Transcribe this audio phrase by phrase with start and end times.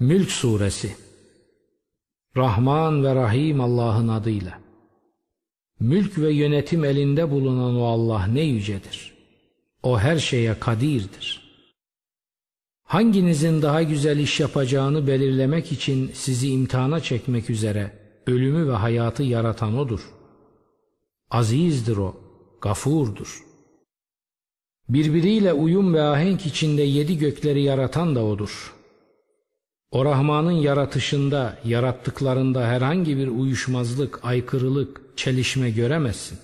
[0.00, 0.96] Mülk Suresi
[2.36, 4.60] Rahman ve Rahim Allah'ın adıyla
[5.80, 9.12] Mülk ve yönetim elinde bulunan o Allah ne yücedir.
[9.82, 11.42] O her şeye kadirdir.
[12.82, 17.92] Hanginizin daha güzel iş yapacağını belirlemek için sizi imtihana çekmek üzere
[18.26, 20.12] ölümü ve hayatı yaratan O'dur.
[21.30, 22.16] Azizdir O,
[22.60, 23.44] gafurdur.
[24.88, 28.81] Birbiriyle uyum ve ahenk içinde yedi gökleri yaratan da O'dur.
[29.92, 36.38] O Rahman'ın yaratışında, yarattıklarında herhangi bir uyuşmazlık, aykırılık, çelişme göremezsin.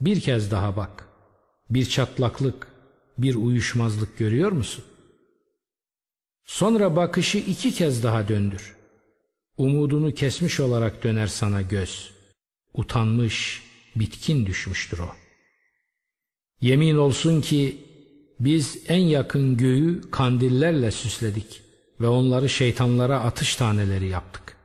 [0.00, 1.08] Bir kez daha bak.
[1.70, 2.66] Bir çatlaklık,
[3.18, 4.84] bir uyuşmazlık görüyor musun?
[6.44, 8.76] Sonra bakışı iki kez daha döndür.
[9.56, 12.10] Umudunu kesmiş olarak döner sana göz.
[12.74, 13.62] Utanmış,
[13.96, 15.08] bitkin düşmüştür o.
[16.60, 17.78] Yemin olsun ki
[18.40, 21.62] biz en yakın göğü kandillerle süsledik
[22.00, 24.56] ve onları şeytanlara atış taneleri yaptık.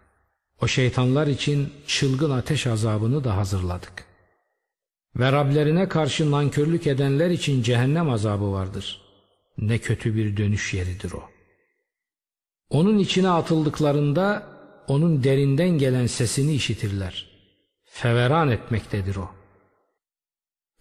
[0.61, 4.05] O şeytanlar için çılgın ateş azabını da hazırladık.
[5.15, 9.01] Ve Rablerine karşı nankörlük edenler için cehennem azabı vardır.
[9.57, 11.23] Ne kötü bir dönüş yeridir o.
[12.69, 14.47] Onun içine atıldıklarında
[14.87, 17.29] onun derinden gelen sesini işitirler.
[17.83, 19.29] Feveran etmektedir o.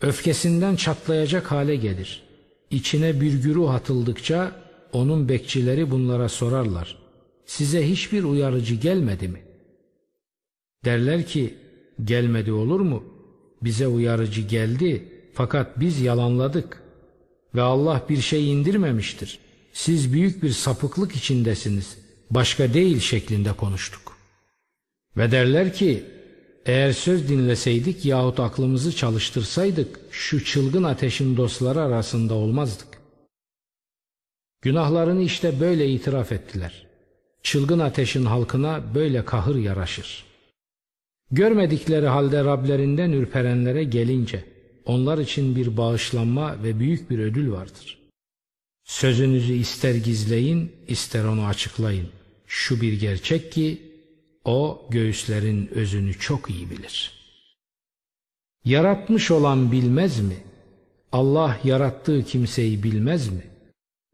[0.00, 2.22] Öfkesinden çatlayacak hale gelir.
[2.70, 4.52] İçine bir güruh atıldıkça
[4.96, 6.98] onun bekçileri bunlara sorarlar.
[7.46, 9.40] Size hiçbir uyarıcı gelmedi mi?
[10.84, 11.54] Derler ki
[12.04, 13.04] gelmedi olur mu?
[13.62, 16.82] Bize uyarıcı geldi fakat biz yalanladık.
[17.54, 19.38] Ve Allah bir şey indirmemiştir.
[19.72, 21.98] Siz büyük bir sapıklık içindesiniz.
[22.30, 24.16] Başka değil şeklinde konuştuk.
[25.16, 26.04] Ve derler ki
[26.66, 32.95] eğer söz dinleseydik yahut aklımızı çalıştırsaydık şu çılgın ateşin dostları arasında olmazdık.
[34.66, 36.86] Günahlarını işte böyle itiraf ettiler.
[37.42, 40.24] Çılgın ateşin halkına böyle kahır yaraşır.
[41.30, 44.44] Görmedikleri halde Rablerinden ürperenlere gelince
[44.84, 47.98] onlar için bir bağışlanma ve büyük bir ödül vardır.
[48.84, 52.08] Sözünüzü ister gizleyin ister onu açıklayın.
[52.46, 53.82] Şu bir gerçek ki
[54.44, 57.12] o göğüslerin özünü çok iyi bilir.
[58.64, 60.36] Yaratmış olan bilmez mi?
[61.12, 63.55] Allah yarattığı kimseyi bilmez mi?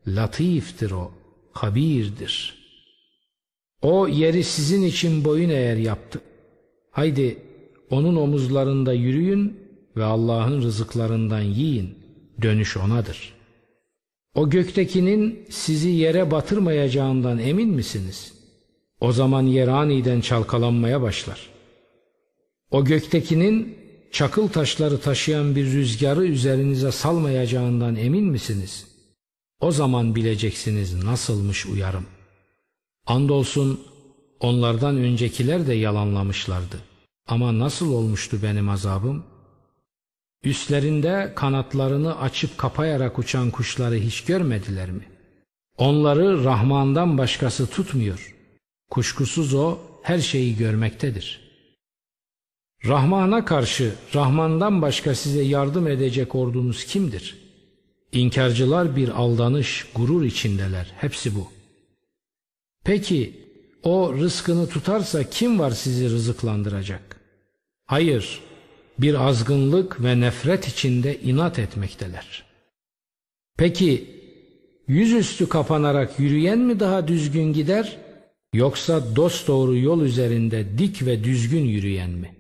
[0.07, 1.11] Latiftir o,
[1.53, 2.63] habirdir.
[3.83, 6.21] O yeri sizin için boyun eğer yaptı.
[6.91, 7.39] Haydi
[7.91, 9.57] onun omuzlarında yürüyün
[9.97, 11.95] ve Allah'ın rızıklarından yiyin.
[12.43, 13.33] Dönüş onadır.
[14.35, 18.33] O göktekinin sizi yere batırmayacağından emin misiniz?
[19.01, 21.51] O zaman yer aniden çalkalanmaya başlar.
[22.71, 23.79] O göktekinin
[24.13, 28.92] çakıl taşları taşıyan bir rüzgarı üzerinize salmayacağından emin misiniz?''
[29.63, 32.07] O zaman bileceksiniz nasılmış uyarım.
[33.07, 33.81] Andolsun
[34.41, 36.77] onlardan öncekiler de yalanlamışlardı.
[37.27, 39.25] Ama nasıl olmuştu benim azabım?
[40.45, 45.05] Üstlerinde kanatlarını açıp kapayarak uçan kuşları hiç görmediler mi?
[45.77, 48.35] Onları Rahman'dan başkası tutmuyor.
[48.91, 51.41] Kuşkusuz o her şeyi görmektedir.
[52.85, 57.42] Rahman'a karşı Rahman'dan başka size yardım edecek ordunuz kimdir?''
[58.13, 60.93] İnkarcılar bir aldanış, gurur içindeler.
[60.99, 61.49] Hepsi bu.
[62.85, 63.41] Peki
[63.83, 67.21] o rızkını tutarsa kim var sizi rızıklandıracak?
[67.87, 68.41] Hayır,
[68.99, 72.45] bir azgınlık ve nefret içinde inat etmekteler.
[73.57, 74.21] Peki
[74.89, 77.99] yüzüstü kapanarak yürüyen mi daha düzgün gider
[78.55, 82.35] yoksa dosdoğru yol üzerinde dik ve düzgün yürüyen mi?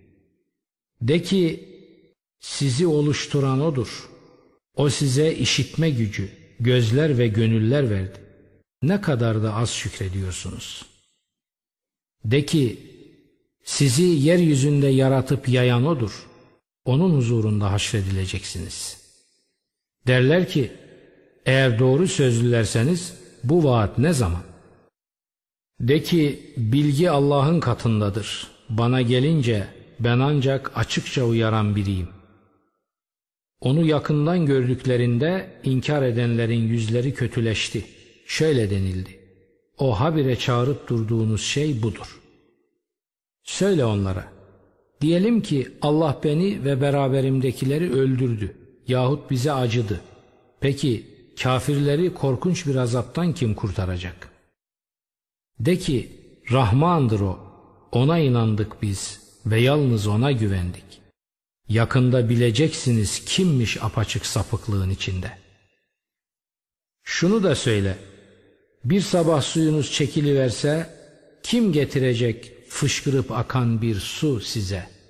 [1.00, 1.68] De ki
[2.40, 4.11] sizi oluşturan odur.
[4.76, 8.18] O size işitme gücü, gözler ve gönüller verdi.
[8.82, 10.86] Ne kadar da az şükrediyorsunuz.
[12.24, 12.78] De ki,
[13.64, 16.26] sizi yeryüzünde yaratıp yayan O'dur.
[16.84, 19.02] Onun huzurunda haşredileceksiniz.
[20.06, 20.72] Derler ki,
[21.46, 23.14] eğer doğru sözlülerseniz
[23.44, 24.42] bu vaat ne zaman?
[25.80, 28.48] De ki, bilgi Allah'ın katındadır.
[28.68, 29.66] Bana gelince
[30.00, 32.21] ben ancak açıkça uyaran biriyim.''
[33.62, 37.84] Onu yakından gördüklerinde inkar edenlerin yüzleri kötüleşti.
[38.26, 39.18] Şöyle denildi.
[39.78, 42.20] O habire çağırıp durduğunuz şey budur.
[43.42, 44.32] Söyle onlara.
[45.00, 48.56] Diyelim ki Allah beni ve beraberimdekileri öldürdü
[48.88, 50.00] yahut bize acıdı.
[50.60, 51.06] Peki
[51.42, 54.28] kafirleri korkunç bir azaptan kim kurtaracak?
[55.60, 56.08] De ki
[56.52, 57.38] Rahmandır o,
[57.92, 61.01] ona inandık biz ve yalnız ona güvendik.
[61.72, 65.38] Yakında bileceksiniz kimmiş apaçık sapıklığın içinde.
[67.02, 67.98] Şunu da söyle.
[68.84, 70.90] Bir sabah suyunuz çekiliverse
[71.42, 75.01] kim getirecek fışkırıp akan bir su size?''